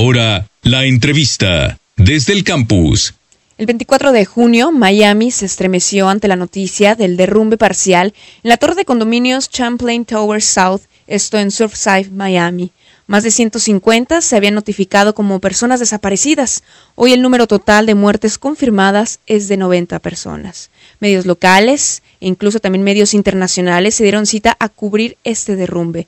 [0.00, 3.14] Ahora, la entrevista desde el campus.
[3.56, 8.14] El 24 de junio, Miami se estremeció ante la noticia del derrumbe parcial
[8.44, 12.70] en la torre de condominios Champlain Tower South, esto en Surfside, Miami.
[13.08, 16.62] Más de 150 se habían notificado como personas desaparecidas.
[16.94, 20.70] Hoy el número total de muertes confirmadas es de 90 personas.
[21.00, 26.06] Medios locales e incluso también medios internacionales se dieron cita a cubrir este derrumbe.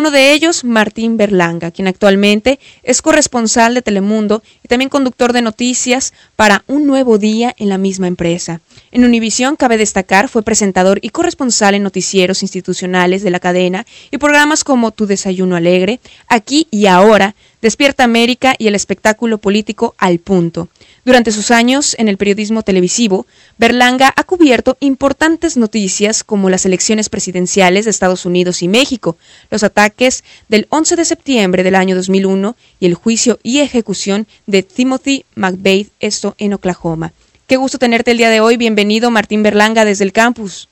[0.00, 5.42] Uno de ellos, Martín Berlanga, quien actualmente es corresponsal de Telemundo y también conductor de
[5.42, 8.62] noticias para Un Nuevo Día en la misma empresa.
[8.92, 14.16] En Univisión, cabe destacar, fue presentador y corresponsal en noticieros institucionales de la cadena y
[14.16, 20.18] programas como Tu Desayuno Alegre, Aquí y Ahora, Despierta América y el espectáculo político Al
[20.18, 20.68] Punto.
[21.04, 23.26] Durante sus años en el periodismo televisivo,
[23.58, 29.18] Berlanga ha cubierto importantes noticias como las elecciones presidenciales de Estados Unidos y México,
[29.50, 34.62] los ataques del 11 de septiembre del año 2001 y el juicio y ejecución de
[34.62, 37.12] Timothy McVeigh, esto en Oklahoma.
[37.46, 38.56] Qué gusto tenerte el día de hoy.
[38.56, 40.68] Bienvenido, Martín Berlanga, desde el campus.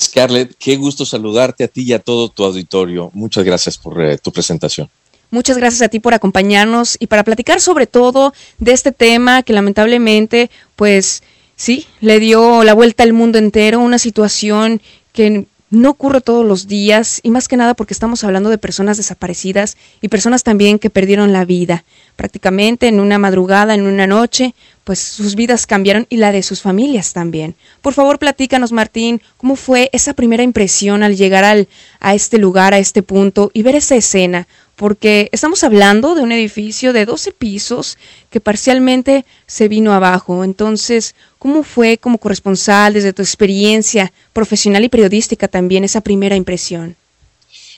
[0.00, 3.10] Scarlett, qué gusto saludarte a ti y a todo tu auditorio.
[3.14, 4.88] Muchas gracias por eh, tu presentación.
[5.34, 9.52] Muchas gracias a ti por acompañarnos y para platicar sobre todo de este tema que
[9.52, 11.24] lamentablemente, pues
[11.56, 14.80] sí, le dio la vuelta al mundo entero, una situación
[15.12, 18.96] que no ocurre todos los días y más que nada porque estamos hablando de personas
[18.96, 21.84] desaparecidas y personas también que perdieron la vida.
[22.14, 26.62] Prácticamente en una madrugada, en una noche, pues sus vidas cambiaron y la de sus
[26.62, 27.56] familias también.
[27.82, 31.66] Por favor, platícanos, Martín, cómo fue esa primera impresión al llegar al,
[31.98, 34.46] a este lugar, a este punto y ver esa escena
[34.76, 37.96] porque estamos hablando de un edificio de 12 pisos
[38.30, 40.44] que parcialmente se vino abajo.
[40.44, 46.96] Entonces, ¿cómo fue como corresponsal desde tu experiencia profesional y periodística también esa primera impresión?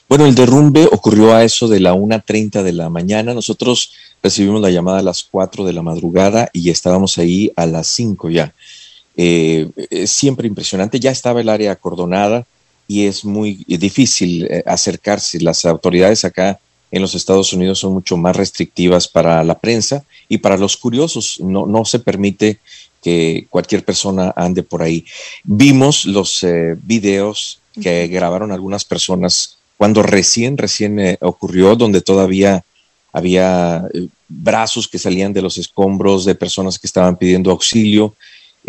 [0.09, 3.33] Bueno, el derrumbe ocurrió a eso de la 1.30 de la mañana.
[3.33, 3.91] Nosotros
[4.23, 8.29] recibimos la llamada a las 4 de la madrugada y estábamos ahí a las 5
[8.29, 8.53] ya.
[9.17, 10.99] Eh, es siempre impresionante.
[10.99, 12.45] Ya estaba el área acordonada
[12.87, 15.41] y es muy difícil eh, acercarse.
[15.41, 16.57] Las autoridades acá
[16.91, 21.39] en los Estados Unidos son mucho más restrictivas para la prensa y para los curiosos.
[21.41, 22.59] No, no se permite
[23.01, 25.05] que cualquier persona ande por ahí.
[25.43, 32.63] Vimos los eh, videos que grabaron algunas personas cuando recién, recién eh, ocurrió, donde todavía
[33.13, 38.15] había eh, brazos que salían de los escombros de personas que estaban pidiendo auxilio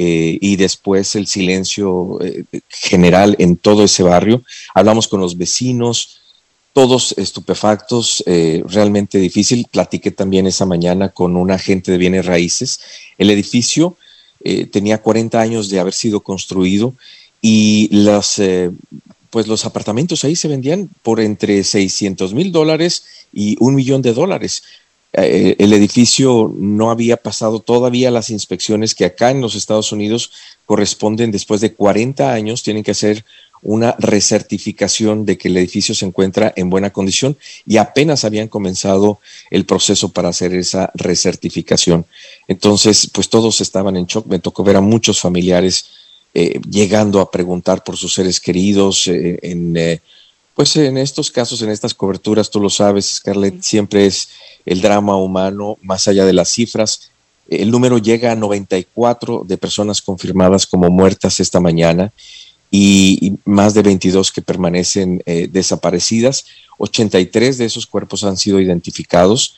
[0.00, 2.20] y después el silencio
[2.68, 4.44] general en todo ese barrio.
[4.72, 6.20] Hablamos con los vecinos,
[6.72, 9.66] todos estupefactos, eh, realmente difícil.
[9.70, 12.80] Platiqué también esa mañana con un agente de bienes raíces.
[13.16, 13.96] El edificio
[14.44, 16.94] eh, tenía 40 años de haber sido construido
[17.40, 18.70] y las, eh,
[19.30, 24.12] pues los apartamentos ahí se vendían por entre 600 mil dólares y un millón de
[24.12, 24.62] dólares.
[25.10, 30.30] el edificio no había pasado todavía las inspecciones que acá en los Estados Unidos
[30.66, 33.24] corresponden después de 40 años, tienen que hacer
[33.62, 37.36] una recertificación de que el edificio se encuentra en buena condición
[37.66, 39.20] y apenas habían comenzado
[39.50, 42.06] el proceso para hacer esa recertificación.
[42.46, 44.26] Entonces, pues todos estaban en shock.
[44.26, 45.86] Me tocó ver a muchos familiares
[46.34, 49.08] eh, llegando a preguntar por sus seres queridos.
[49.08, 50.00] Eh, en, eh,
[50.54, 54.28] pues en estos casos, en estas coberturas, tú lo sabes, Scarlett, siempre es
[54.66, 57.10] el drama humano más allá de las cifras.
[57.48, 62.12] El número llega a 94 de personas confirmadas como muertas esta mañana
[62.70, 66.46] y, más de 22 que permanecen eh, desaparecidas.
[66.78, 69.56] 83 de esos cuerpos han sido identificados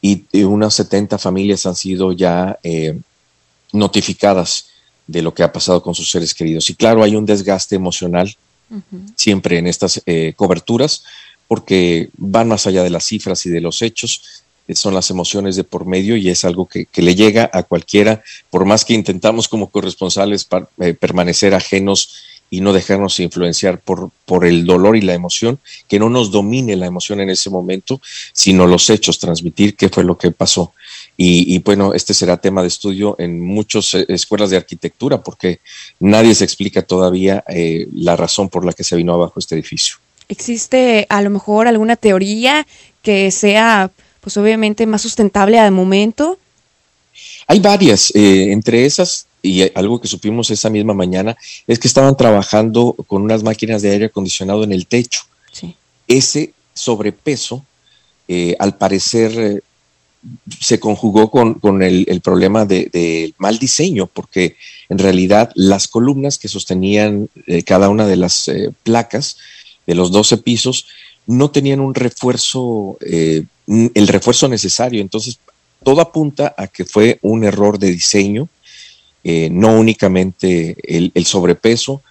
[0.00, 2.98] y, unas 70 familias han sido ya eh,
[3.72, 4.68] notificadas
[5.06, 6.68] de lo que ha pasado con sus seres queridos.
[6.70, 8.34] Y claro, hay un desgaste emocional
[9.14, 11.04] siempre en estas eh, coberturas
[11.46, 14.42] porque van más allá de las cifras y de los hechos,
[14.74, 18.64] son las emociones de por medio y es algo que, le llega a cualquiera, por
[18.64, 20.48] más que intentamos como corresponsales
[20.98, 22.16] permanecer ajenos
[22.50, 25.58] y no dejarnos influenciar por, por el dolor y la emoción,
[25.88, 28.00] que no nos domine la emoción en ese momento,
[28.32, 30.72] sino los hechos, transmitir qué fue lo que pasó.
[31.18, 35.60] Y, bueno, este será tema de estudio en muchas eh, escuelas de arquitectura, porque
[35.98, 39.96] nadie se explica todavía eh, la razón por la que se vino abajo este edificio.
[40.28, 42.66] ¿Existe a lo mejor alguna teoría
[43.00, 43.90] que sea,
[44.20, 46.38] pues obviamente, más sustentable al momento?
[47.46, 52.16] Hay varias, eh, entre esas y algo que supimos esa misma mañana es que estaban
[52.16, 55.22] trabajando con unas máquinas de aire acondicionado en el techo.
[56.08, 57.64] Ese sobrepeso,
[58.28, 59.60] eh, al parecer, eh,
[60.60, 64.56] se conjugó con, el, problema de, mal diseño, porque
[64.88, 68.50] en realidad las columnas que sostenían eh, cada una de las
[68.82, 69.36] placas
[69.86, 70.86] de los 12 pisos
[71.26, 75.00] no tenían un refuerzo el refuerzo necesario.
[75.00, 75.38] Entonces,
[75.86, 78.48] todo apunta a que fue un error de diseño,
[79.22, 82.02] eh, no únicamente el, sobrepeso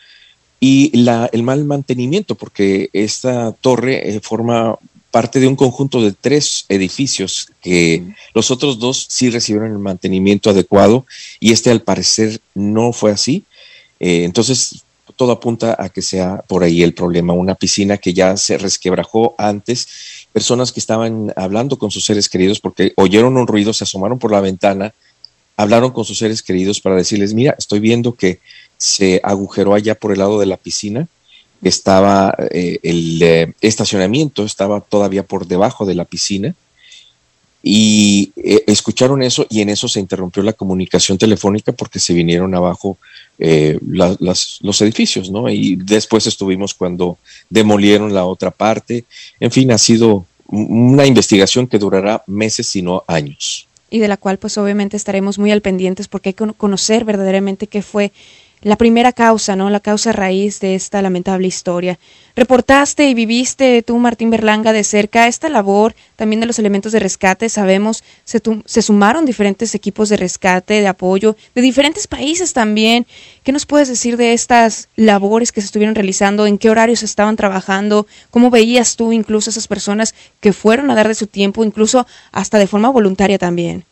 [0.61, 4.77] y la, el mal mantenimiento, porque esta torre eh, forma
[5.11, 8.01] parte de un conjunto de tres edificios que
[8.33, 11.05] los otros dos sí recibieron el mantenimiento adecuado
[11.41, 13.43] y este al parecer no fue así.
[13.99, 14.85] Eh, entonces,
[15.17, 19.35] todo apunta a que sea por ahí el problema, una piscina que ya se resquebrajó
[19.37, 19.89] antes,
[20.35, 24.33] personas que estaban hablando con sus seres queridos porque oyeron un ruido, se asomaron por
[24.33, 24.93] la ventana,
[25.55, 28.41] hablaron con sus seres queridos para decirles, mira, estoy viendo que
[28.77, 31.07] se agujeró allá por el lado de la piscina
[31.63, 36.53] estaba eh, el eh, estacionamiento, estaba todavía por debajo de la piscina
[37.67, 42.53] y eh, escucharon eso y en eso se interrumpió la comunicación telefónica porque se vinieron
[42.53, 42.99] abajo
[43.39, 45.49] los edificios, ¿no?
[45.49, 47.17] Y después estuvimos cuando
[47.49, 49.05] demolieron la otra parte.
[49.39, 53.67] En fin, ha sido una investigación que durará meses, sino años.
[53.89, 57.65] Y de la cual pues obviamente estaremos muy al pendientes porque hay que conocer verdaderamente
[57.65, 58.11] qué fue
[58.65, 59.69] la primera causa, ¿no?
[59.69, 61.99] La causa raíz de esta lamentable historia.
[62.35, 66.99] Reportaste y viviste tú, Martín Berlanga, de cerca esta labor también de los elementos de
[66.99, 67.47] rescate.
[67.47, 73.05] Sabemos, se, se sumaron diferentes equipos de rescate, de apoyo, de diferentes países también.
[73.43, 76.47] ¿Qué nos puedes decir de estas labores que se estuvieron realizando?
[76.47, 78.07] ¿En qué horarios estaban trabajando?
[78.31, 82.57] ¿Cómo veías tú incluso esas personas que fueron a dar de su tiempo, incluso hasta
[82.57, 83.85] de forma voluntaria también?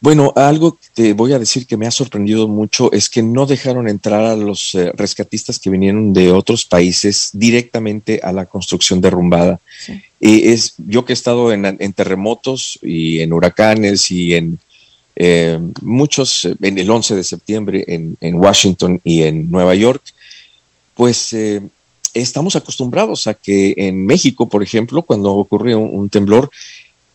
[0.00, 3.46] Bueno, algo que te voy a decir que me ha sorprendido mucho es que no
[3.46, 9.00] dejaron entrar a los eh, rescatistas que vinieron de otros países directamente a la construcción
[9.00, 9.60] derrumbada.
[10.20, 14.58] es, yo que he estado en, terremotos y en huracanes y en
[15.16, 20.02] eh, muchos, en el 11 de septiembre en, Washington y en Nueva York,
[20.94, 21.62] pues eh,
[22.12, 26.50] estamos acostumbrados a que en México, por ejemplo, cuando ocurre un temblor,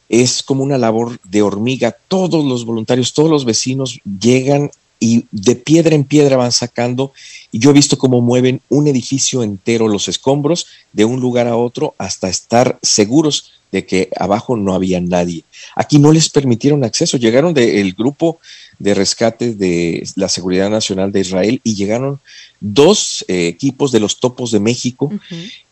[0.09, 1.95] es como una labor de hormiga.
[2.07, 7.13] Todos los voluntarios, todos los vecinos llegan y de piedra en piedra van sacando.
[7.51, 11.55] Y yo he visto cómo mueven un edificio entero, los escombros, de un lugar a
[11.55, 15.43] otro hasta estar seguros de que abajo no había nadie.
[15.75, 17.17] Aquí no les permitieron acceso.
[17.17, 18.39] Llegaron del grupo
[18.79, 22.19] de rescate de la Seguridad Nacional de Israel y llegaron
[22.61, 25.11] dos eh, equipos de los topos de México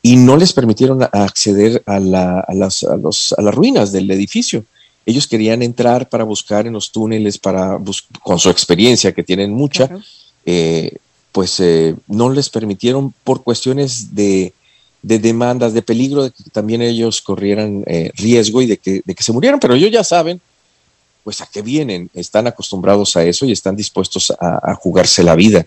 [0.01, 2.86] y no les permitieron acceder a, las,
[3.38, 4.65] ruinas del edificio.
[5.06, 7.80] Ellos querían entrar para buscar en los túneles, para
[8.21, 9.89] con su experiencia, que tienen mucha,
[10.45, 10.98] eh,
[11.31, 14.53] pues eh, no les permitieron por cuestiones de,
[15.01, 19.31] demandas, de peligro, de que también ellos corrieran riesgo y de que, de que se
[19.31, 20.42] murieran, pero ellos ya saben
[21.27, 25.65] pues a qué vienen, están acostumbrados a eso y están dispuestos a jugarse la vida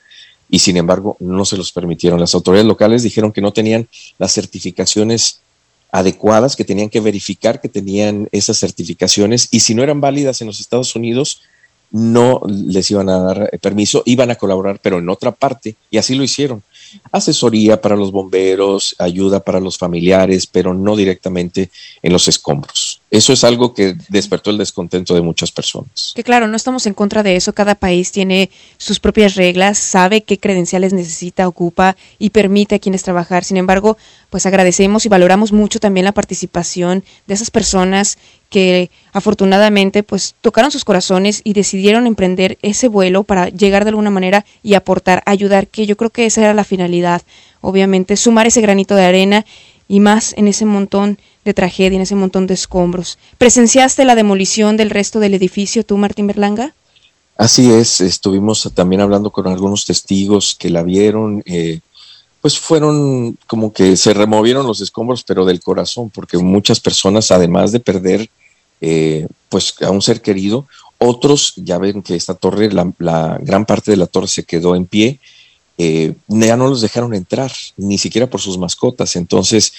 [0.49, 2.19] y sin embargo no se los permitieron.
[2.19, 3.87] Las autoridades locales dijeron que no tenían
[4.17, 5.43] las certificaciones
[5.93, 10.47] adecuadas, que tenían que verificar que tenían esas certificaciones y si no eran válidas en
[10.47, 11.43] los Estados Unidos,
[11.91, 16.15] no les iban a dar permiso, iban a colaborar, pero en otra parte, y así
[16.15, 16.63] lo hicieron.
[17.13, 21.71] Asesoría para los bomberos, ayuda para los familiares, pero no directamente
[22.03, 22.90] en los escombros.
[23.11, 26.13] Eso es algo que despertó el descontento de muchas personas.
[26.15, 27.53] Que claro, no estamos en contra de eso.
[27.53, 33.03] Cada país tiene sus propias reglas, sabe qué credenciales necesita, ocupa y permite a quienes
[33.03, 33.43] trabajar.
[33.43, 33.99] Sin embargo,
[34.31, 38.17] pues agradecemos y valoramos mucho también la participación de esas personas
[38.49, 44.11] que afortunadamente pues tocaron sus corazones y decidieron emprender ese vuelo para llegar de alguna
[44.11, 47.23] manera y aportar, ayudar, que yo creo que esa era la finalidad.
[47.61, 49.47] Obviamente, sumar ese granito de arena
[49.91, 53.19] y más en ese montón de tragedia, en ese montón de escombros.
[53.39, 56.77] ¿Presenciaste la demolición del resto del edificio tú, Martín Berlanga?
[57.37, 61.81] Así es, estuvimos también hablando con algunos testigos que la vieron, eh,
[62.41, 67.73] pues fueron como que se removieron los escombros, pero del corazón, porque muchas personas, además
[67.73, 68.31] de perder
[68.81, 70.67] eh, pues a un ser querido,
[70.99, 74.87] otros ya ven que esta torre, la, gran parte de la torre se quedó en
[74.87, 75.19] pie,
[75.83, 79.73] eh, ya no los dejaron entrar, ni siquiera por sus mascotas, entonces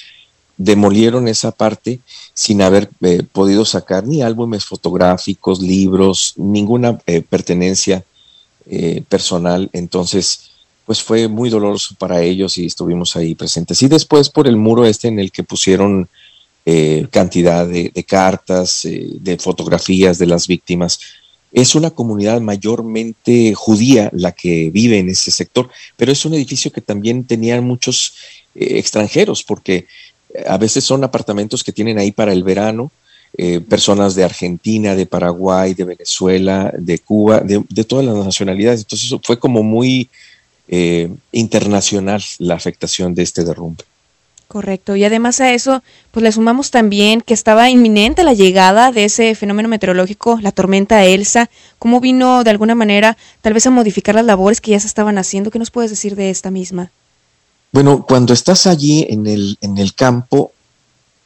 [0.58, 2.00] demolieron esa parte
[2.34, 8.03] sin haber eh, podido sacar ni álbumes fotográficos, libros, ninguna eh, pertenencia
[9.10, 9.70] personal.
[9.74, 10.51] Entonces,
[10.86, 13.81] pues fue muy doloroso para ellos y estuvimos ahí presentes.
[13.84, 16.08] Y después por el muro este en el que pusieron
[17.10, 21.00] cantidad de cartas, de fotografías de las víctimas.
[21.51, 26.72] Es una comunidad mayormente judía la que vive en ese sector, pero es un edificio
[26.72, 28.13] que también tenía muchos
[28.55, 29.88] extranjeros, porque
[30.48, 32.91] a veces son apartamentos que tienen ahí para el verano,
[33.38, 38.81] eh, personas de Argentina, de Paraguay, de Venezuela, de Cuba, de, todas las nacionalidades.
[38.81, 40.10] Entonces fue como muy
[40.67, 43.84] eh, internacional la afectación de este derrumbe.
[44.51, 44.98] Correcto.
[44.98, 45.81] Y además a eso,
[46.12, 51.05] pues le sumamos también que estaba inminente la llegada de ese fenómeno meteorológico, la tormenta
[51.05, 51.50] Elsa.
[51.79, 55.17] ¿Cómo vino de alguna manera tal vez a modificar las labores que ya se estaban
[55.17, 55.51] haciendo?
[55.51, 56.91] ¿Qué nos puedes decir de esta misma?
[57.72, 60.51] Bueno, cuando estás allí en el, en el campo,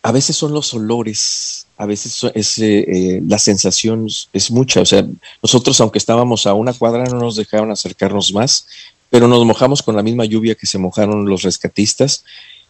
[0.03, 4.81] a veces son los olores, a veces es, eh, eh, la sensación es mucha.
[4.81, 5.03] O sea,
[5.41, 8.67] nosotros, aunque estábamos a una cuadra, no nos dejaron acercarnos más,
[9.09, 12.23] pero nos mojamos con la misma lluvia que se mojaron los rescatistas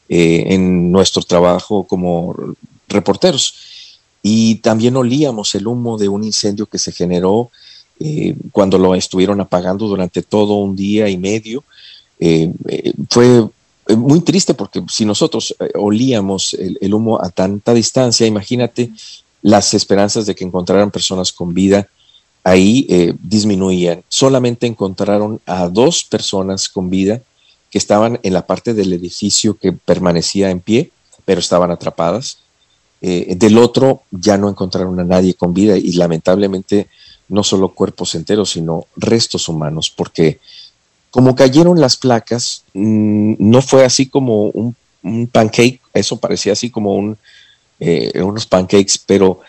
[0.07, 2.35] eh, en nuestro trabajo como
[2.87, 3.55] reporteros.
[4.21, 7.49] Y también olíamos el humo de un incendio que se generó
[7.99, 11.63] eh, cuando lo estuvieron apagando durante todo un día y medio.
[12.19, 12.51] Eh,
[13.09, 13.47] fue
[13.97, 18.91] muy triste porque si nosotros olíamos el, humo a tanta distancia, imagínate
[19.41, 21.87] las esperanzas de que encontraran personas con vida
[22.43, 22.87] ahí
[23.21, 24.03] disminuían.
[24.07, 27.21] Solamente encontraron a dos personas con vida
[27.77, 30.91] estaban en la parte del edificio que permanecía en pie,
[31.25, 32.39] pero estaban atrapadas.
[33.01, 36.87] Eh, del otro ya no encontraron a nadie con vida y lamentablemente
[37.27, 40.39] no solo cuerpos enteros, sino restos humanos, porque
[41.11, 44.75] como cayeron las placas, mm, no fue así como un,
[45.31, 47.15] pancake, eso parecía así como
[47.79, 49.41] eh, unos pancakes, pero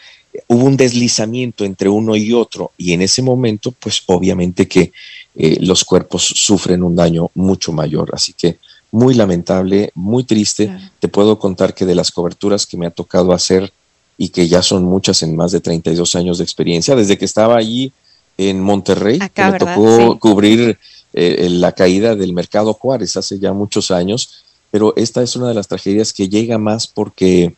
[0.49, 4.93] hubo un deslizamiento entre uno y otro y en ese momento, pues obviamente que
[5.37, 8.11] eh, los cuerpos sufren un daño mucho mayor.
[8.13, 8.59] Así que
[8.91, 10.75] muy lamentable, muy triste.
[10.99, 13.73] Te puedo contar que de las coberturas que me ha tocado hacer
[14.17, 17.57] y que ya son muchas en más de 32 años de experiencia, desde que estaba
[17.57, 17.93] allí
[18.39, 20.79] en Monterrey, que me tocó cubrir
[21.13, 25.55] eh, la caída del mercado Juárez hace ya muchos años, pero esta es una de
[25.55, 27.55] las tragedias que llega más porque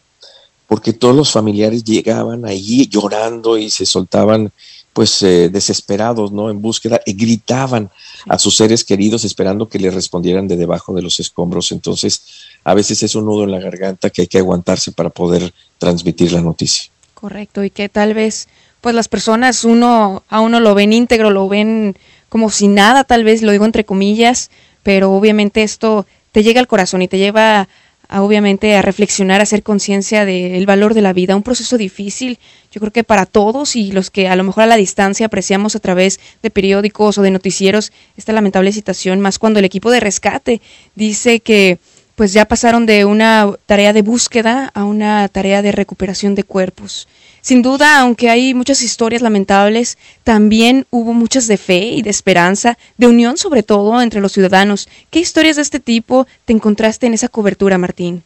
[0.68, 4.52] porque todos los familiares llegaban allí llorando y se soltaban
[4.92, 6.50] pues eh, desesperados, ¿no?
[6.50, 7.90] En búsqueda y gritaban
[8.28, 11.70] a sus seres queridos esperando que les respondieran de debajo de los escombros.
[11.72, 12.22] Entonces,
[12.64, 16.32] a veces es un nudo en la garganta que hay que aguantarse para poder transmitir
[16.32, 16.90] la noticia.
[17.14, 18.48] Correcto, y que tal vez,
[18.80, 21.96] pues las personas, uno a uno lo ven íntegro, lo ven
[22.28, 24.50] como si nada, tal vez, lo digo entre comillas,
[24.82, 27.68] pero obviamente esto te llega al corazón y te lleva
[28.10, 32.38] obviamente a reflexionar, a hacer conciencia del valor de la vida, un proceso difícil,
[32.70, 35.76] yo creo que para todos y los que a lo mejor a la distancia apreciamos
[35.76, 40.00] a través de periódicos o de noticieros esta lamentable situación, más cuando el equipo de
[40.00, 40.62] rescate
[40.94, 41.78] dice que
[42.18, 47.06] pues ya pasaron de una tarea de búsqueda a una tarea de recuperación de cuerpos.
[47.42, 52.76] Sin duda, aunque hay muchas historias lamentables, también hubo muchas de fe y de esperanza,
[52.96, 54.88] de unión sobre todo entre los ciudadanos.
[55.10, 58.24] ¿Qué historias de este tipo te encontraste en esa cobertura, Martín?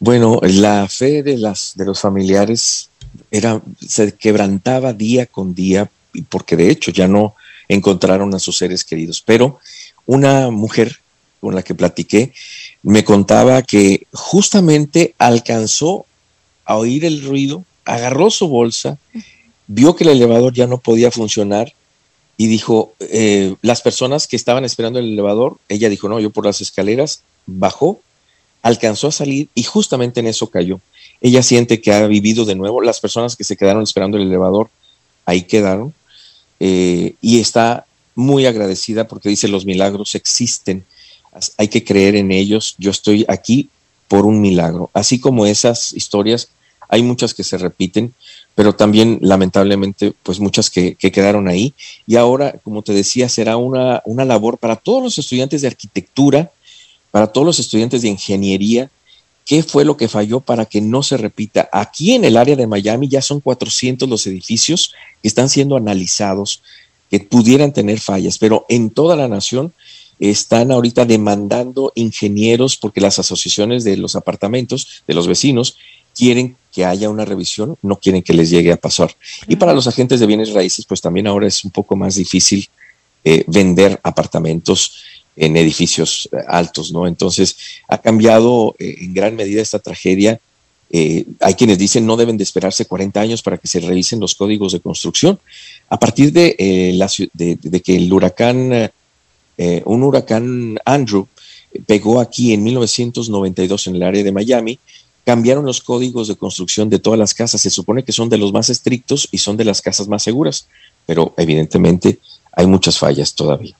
[0.00, 2.90] Bueno, la fe de, las, de los familiares
[3.30, 5.88] era, se quebrantaba día con día,
[6.28, 7.36] porque de hecho ya no
[7.68, 9.22] encontraron a sus seres queridos.
[9.24, 9.60] Pero
[10.04, 10.98] una mujer
[11.40, 12.32] con la que platiqué
[12.82, 16.06] me contaba que justamente alcanzó
[16.64, 18.98] a oír el ruido agarró su bolsa,
[19.66, 21.72] vio que el elevador ya no podía funcionar
[22.36, 26.44] y dijo, eh, las personas que estaban esperando el elevador, ella dijo, no, yo por
[26.44, 28.00] las escaleras, bajó,
[28.60, 30.80] alcanzó a salir y justamente en eso cayó.
[31.22, 34.68] Ella siente que ha vivido de nuevo, las personas que se quedaron esperando el elevador,
[35.24, 35.94] ahí quedaron,
[36.60, 40.84] eh, y está muy agradecida porque dice, los milagros existen,
[41.56, 43.68] hay que creer en ellos, yo estoy aquí
[44.08, 46.48] por un milagro, así como esas historias
[46.88, 48.14] hay muchas que se repiten,
[48.54, 51.74] pero también lamentablemente pues muchas que, quedaron ahí.
[52.06, 56.50] Y ahora, como te decía, será una, una labor para todos los estudiantes de arquitectura,
[57.10, 58.90] para todos los estudiantes de ingeniería,
[59.44, 61.68] qué fue lo que falló para que no se repita.
[61.72, 66.62] Aquí en el área de Miami ya son 400 los edificios que están siendo analizados
[67.10, 69.72] que pudieran tener fallas, pero en toda la nación
[70.18, 75.76] están ahorita demandando ingenieros porque las asociaciones de los apartamentos, de los vecinos,
[76.14, 79.14] quieren que haya una revisión, no quieren que les llegue a pasar.
[79.46, 82.68] Y para los agentes de bienes raíces, pues también ahora es un poco más difícil
[83.24, 85.02] eh, vender apartamentos
[85.36, 87.06] en edificios eh, altos, ¿no?
[87.06, 87.56] Entonces,
[87.88, 90.40] ha cambiado eh, en gran medida esta tragedia.
[91.40, 94.72] hay quienes dicen no deben de esperarse 40 años para que se revisen los códigos
[94.72, 95.40] de construcción.
[95.88, 98.90] A partir de, la, de que el huracán,
[99.58, 101.26] un huracán Andrew,
[101.86, 104.78] pegó aquí en 1992 en el área de Miami,
[105.24, 107.60] cambiaron los códigos de construcción de todas las casas.
[107.60, 110.68] Se supone que son de los más estrictos y son de las casas más seguras,
[111.04, 112.18] pero evidentemente
[112.52, 113.76] hay muchas fallas todavía.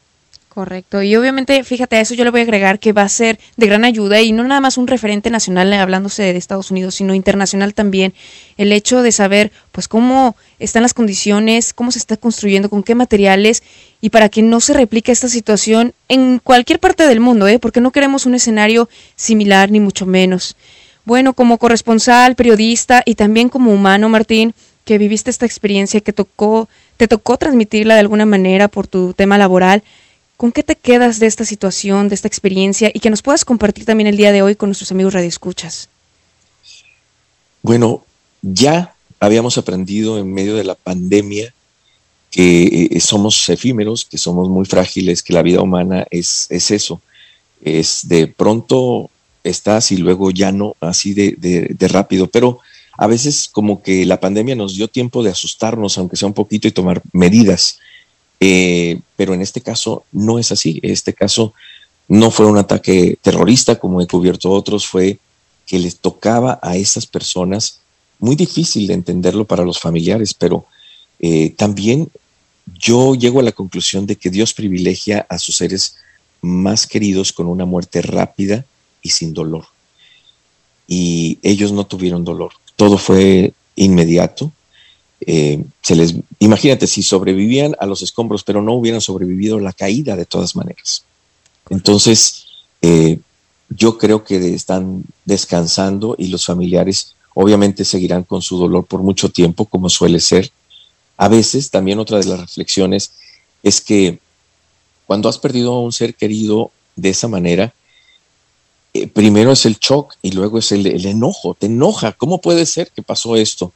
[0.56, 1.02] Correcto.
[1.02, 3.66] Y obviamente, fíjate, a eso yo le voy a agregar que va a ser de
[3.66, 7.14] gran ayuda y no nada más un referente nacional eh, hablándose de Estados Unidos, sino
[7.14, 8.14] internacional también.
[8.56, 12.95] El hecho de saber, pues, cómo están las condiciones, cómo se está construyendo, con qué
[12.95, 13.62] materiales
[14.06, 17.58] y para que no se replique esta situación en cualquier parte del mundo, ¿eh?
[17.58, 20.54] porque no queremos un escenario similar ni mucho menos.
[21.04, 26.68] Bueno, como corresponsal, periodista y también como humano, Martín, que viviste esta experiencia que tocó,
[26.96, 29.82] te tocó transmitirla de alguna manera por tu tema laboral,
[30.36, 33.86] ¿con qué te quedas de esta situación, de esta experiencia y que nos puedas compartir
[33.86, 35.88] también el día de hoy con nuestros amigos radioescuchas?
[37.60, 38.04] Bueno,
[38.40, 41.52] ya habíamos aprendido en medio de la pandemia
[42.36, 47.00] que eh, somos efímeros, que somos muy frágiles, que la vida humana es, es eso,
[47.62, 49.08] es de pronto
[49.42, 52.58] estás y luego ya no, así de, rápido, pero
[52.98, 56.68] a veces como que la pandemia nos dio tiempo de asustarnos, aunque sea un poquito,
[56.68, 57.78] y tomar medidas.
[58.38, 60.78] Eh, pero en este caso no es así.
[60.82, 61.54] En este caso
[62.06, 65.18] no fue un ataque terrorista como he cubierto otros, fue
[65.64, 67.80] que les tocaba a esas personas,
[68.18, 70.66] muy difícil de entenderlo para los familiares, pero
[71.18, 72.10] eh, también
[72.75, 75.96] yo llego a la conclusión de que Dios privilegia a sus seres
[76.42, 78.64] más queridos con una muerte rápida
[79.02, 79.66] y sin dolor.
[80.87, 84.52] Y ellos no tuvieron dolor, todo fue inmediato.
[85.20, 90.14] Eh, se les, imagínate si sobrevivían a los escombros, pero no hubieran sobrevivido la caída
[90.16, 91.04] de todas maneras.
[91.70, 92.46] Entonces,
[92.82, 93.18] eh,
[93.68, 99.28] yo creo que están descansando y los familiares obviamente seguirán con su dolor por mucho
[99.28, 100.50] tiempo, como suele ser.
[101.16, 103.12] A veces también otra de las reflexiones
[103.62, 104.18] es que
[105.06, 107.75] cuando has perdido a un ser querido de esa manera,
[108.94, 112.90] eh, primero es el shock y luego es el, enojo, te enoja, ¿cómo puede ser
[112.90, 113.73] que pasó esto?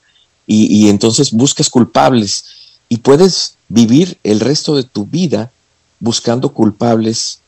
[0.47, 2.45] Y, y entonces buscas culpables
[2.89, 5.53] y puedes vivir el resto de tu vida
[6.01, 7.41] buscando culpables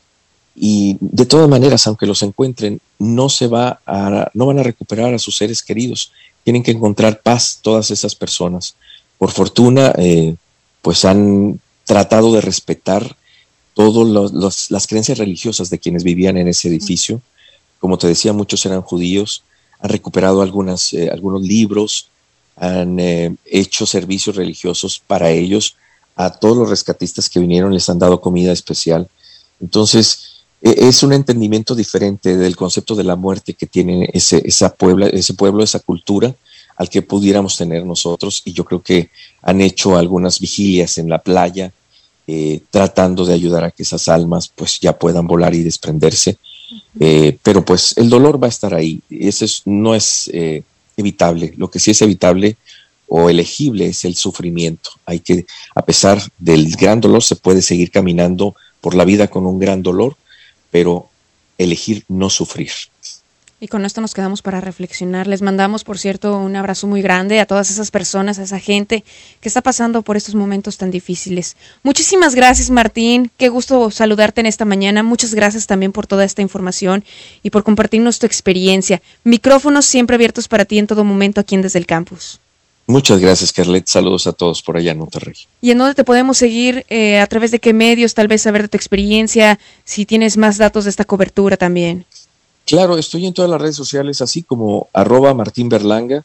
[0.55, 5.13] y de todas maneras, aunque los encuentren, no se va a, no van a recuperar
[5.13, 6.11] a sus seres queridos.
[6.43, 8.75] Tienen que encontrar paz todas esas personas.
[9.23, 10.35] Por fortuna, eh,
[10.81, 13.15] pues han tratado de respetar
[13.73, 17.21] todas las creencias religiosas de quienes vivían en ese edificio.
[17.79, 19.45] Como te decía, muchos eran judíos,
[19.79, 22.09] han recuperado algunas, eh, algunos libros,
[22.57, 25.77] han eh, hecho servicios religiosos para ellos.
[26.17, 29.07] A todos los rescatistas que vinieron les han dado comida especial.
[29.61, 35.07] Entonces, e, es un entendimiento diferente del concepto de la muerte que tiene ese, puebla,
[35.07, 36.35] ese pueblo, esa cultura
[36.83, 38.41] al que pudiéramos tener nosotros.
[38.45, 39.09] Y yo creo que
[39.41, 41.71] han hecho algunas vigilias en la playa,
[42.27, 46.37] eh, tratando de ayudar a que esas almas pues ya puedan volar y desprenderse.
[46.99, 49.01] Eh, pero pues el dolor va a estar ahí.
[49.09, 50.63] Eso no es eh,
[50.97, 51.53] evitable.
[51.57, 52.57] Lo que sí es evitable
[53.07, 54.91] o elegible es el sufrimiento.
[55.05, 59.45] Hay que, a pesar del gran dolor, se puede seguir caminando por la vida con
[59.45, 60.17] un gran dolor
[60.73, 61.07] pero
[61.59, 62.71] elegir no sufrir.
[63.63, 65.25] Y con esto nos quedamos para reflexionar.
[65.25, 69.05] Les mandamos, por cierto, un abrazo muy grande a todas esas personas, a esa gente
[69.39, 71.55] que está pasando por estos momentos tan difíciles.
[71.81, 73.31] Muchísimas gracias, Martín.
[73.37, 75.01] Qué gusto saludarte en esta mañana.
[75.01, 77.05] Muchas gracias también por toda esta información
[77.41, 79.01] y por compartirnos tu experiencia.
[79.23, 82.41] Micrófonos siempre abiertos para ti en todo momento aquí en Desde el Campus.
[82.85, 83.87] Muchas gracias, Carlet.
[83.87, 85.35] Saludos a todos por allá en Monterrey.
[85.61, 86.85] ¿Y en dónde te podemos seguir?
[86.89, 88.13] Eh, ¿A través de qué medios?
[88.13, 92.05] Tal vez saber de tu experiencia, si tienes más datos de esta cobertura también.
[92.65, 96.23] Claro, estoy en todas las redes sociales, así como arroba Martín Berlanga,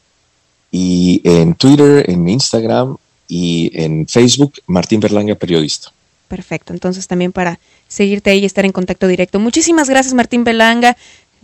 [0.70, 2.96] y en Twitter, en Instagram
[3.26, 5.92] y en Facebook, Martín Berlanga Periodista.
[6.28, 9.38] Perfecto, entonces también para seguirte ahí y estar en contacto directo.
[9.38, 10.96] Muchísimas gracias, Martín Berlanga.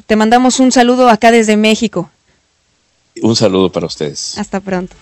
[0.07, 2.11] Te mandamos un saludo acá desde México.
[3.22, 4.37] Un saludo para ustedes.
[4.38, 4.94] Hasta pronto.